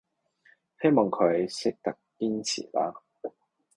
[0.81, 2.91] 希望佢哋識得堅持啦